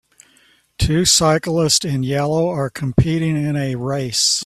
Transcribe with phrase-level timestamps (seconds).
[0.79, 4.39] Two cyclists in yellow are competing in a race